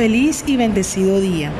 Feliz 0.00 0.44
y 0.46 0.56
bendecido 0.56 1.20
día. 1.20 1.52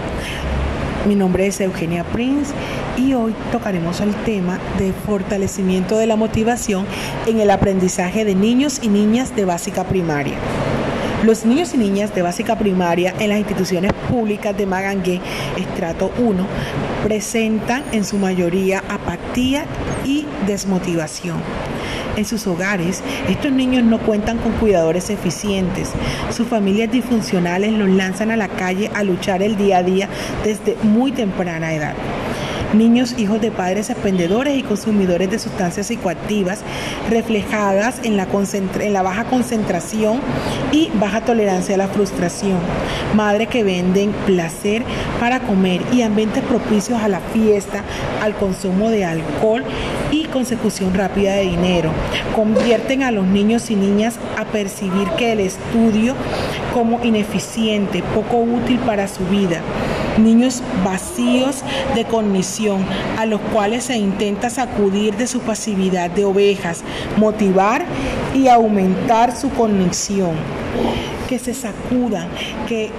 Mi 1.06 1.14
nombre 1.14 1.46
es 1.46 1.60
Eugenia 1.60 2.04
Prince 2.04 2.54
y 2.96 3.12
hoy 3.12 3.34
tocaremos 3.52 4.00
el 4.00 4.14
tema 4.24 4.58
de 4.78 4.94
fortalecimiento 4.94 5.98
de 5.98 6.06
la 6.06 6.16
motivación 6.16 6.86
en 7.26 7.40
el 7.40 7.50
aprendizaje 7.50 8.24
de 8.24 8.34
niños 8.34 8.80
y 8.82 8.88
niñas 8.88 9.36
de 9.36 9.44
básica 9.44 9.84
primaria. 9.84 10.36
Los 11.22 11.44
niños 11.44 11.74
y 11.74 11.76
niñas 11.76 12.14
de 12.14 12.22
básica 12.22 12.56
primaria 12.56 13.12
en 13.18 13.28
las 13.28 13.40
instituciones 13.40 13.92
públicas 14.08 14.56
de 14.56 14.64
Magangué, 14.64 15.20
estrato 15.58 16.10
1, 16.16 16.46
presentan 17.04 17.84
en 17.92 18.06
su 18.06 18.16
mayoría 18.16 18.82
apatía 18.88 19.66
y 20.06 20.24
desmotivación 20.46 21.42
en 22.16 22.24
sus 22.24 22.46
hogares, 22.46 23.02
estos 23.28 23.52
niños 23.52 23.84
no 23.84 23.98
cuentan 23.98 24.38
con 24.38 24.52
cuidadores 24.52 25.10
eficientes. 25.10 25.92
Sus 26.30 26.46
familias 26.46 26.90
disfuncionales 26.90 27.72
los 27.72 27.88
lanzan 27.88 28.30
a 28.30 28.36
la 28.36 28.48
calle 28.48 28.90
a 28.94 29.02
luchar 29.02 29.42
el 29.42 29.56
día 29.56 29.78
a 29.78 29.82
día 29.82 30.08
desde 30.44 30.76
muy 30.82 31.12
temprana 31.12 31.72
edad 31.74 31.94
niños 32.74 33.14
hijos 33.18 33.40
de 33.40 33.50
padres 33.50 33.90
expendedores 33.90 34.56
y 34.56 34.62
consumidores 34.62 35.30
de 35.30 35.38
sustancias 35.38 35.88
psicoactivas 35.88 36.60
reflejadas 37.08 38.00
en 38.04 38.16
la, 38.16 38.26
en 38.80 38.92
la 38.92 39.02
baja 39.02 39.24
concentración 39.24 40.20
y 40.72 40.90
baja 40.94 41.22
tolerancia 41.22 41.74
a 41.74 41.78
la 41.78 41.88
frustración, 41.88 42.58
madres 43.14 43.48
que 43.48 43.64
venden 43.64 44.12
placer 44.26 44.84
para 45.18 45.40
comer 45.40 45.82
y 45.92 46.02
ambientes 46.02 46.42
propicios 46.44 47.00
a 47.02 47.08
la 47.08 47.20
fiesta, 47.20 47.82
al 48.22 48.34
consumo 48.34 48.90
de 48.90 49.04
alcohol 49.04 49.64
y 50.10 50.24
consecución 50.24 50.94
rápida 50.94 51.34
de 51.34 51.42
dinero. 51.42 51.92
Convierten 52.34 53.02
a 53.02 53.10
los 53.10 53.26
niños 53.26 53.70
y 53.70 53.76
niñas 53.76 54.18
a 54.36 54.44
percibir 54.44 55.08
que 55.16 55.32
el 55.32 55.40
estudio 55.40 56.14
como 56.74 57.02
ineficiente, 57.04 58.02
poco 58.14 58.38
útil 58.38 58.78
para 58.80 59.08
su 59.08 59.24
vida 59.26 59.60
niños 60.18 60.62
vacíos 60.84 61.62
de 61.94 62.04
cognición, 62.04 62.84
a 63.16 63.26
los 63.26 63.40
cuales 63.52 63.84
se 63.84 63.96
intenta 63.96 64.50
sacudir 64.50 65.16
de 65.16 65.26
su 65.26 65.40
pasividad 65.40 66.10
de 66.10 66.24
ovejas, 66.24 66.82
motivar 67.16 67.84
y 68.34 68.48
aumentar 68.48 69.34
su 69.34 69.50
conexión 69.50 70.32
que 71.30 71.38
se 71.38 71.54
sacudan, 71.54 72.28
que 72.68 72.90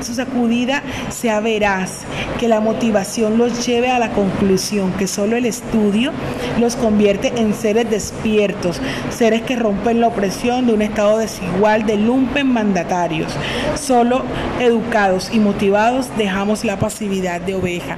su 0.00 0.14
sacudida 0.14 0.84
sea 1.10 1.40
veraz, 1.40 2.02
que 2.38 2.46
la 2.46 2.60
motivación 2.60 3.36
los 3.36 3.66
lleve 3.66 3.90
a 3.90 3.98
la 3.98 4.12
conclusión 4.12 4.92
que 4.92 5.08
solo 5.08 5.34
el 5.36 5.44
estudio 5.44 6.12
los 6.60 6.76
convierte 6.76 7.32
en 7.36 7.52
seres 7.52 7.90
despiertos, 7.90 8.80
seres 9.10 9.42
que 9.42 9.56
rompen 9.56 10.00
la 10.00 10.06
opresión 10.06 10.68
de 10.68 10.74
un 10.74 10.82
estado 10.82 11.18
desigual 11.18 11.84
de 11.84 11.96
lumpen 11.96 12.46
mandatarios. 12.52 13.32
Solo 13.74 14.22
educados 14.60 15.28
y 15.32 15.40
motivados 15.40 16.06
dejamos 16.16 16.64
la 16.64 16.78
pasividad 16.78 17.40
de 17.40 17.56
oveja. 17.56 17.96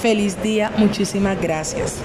Feliz 0.00 0.42
día, 0.42 0.72
muchísimas 0.78 1.38
gracias. 1.38 1.96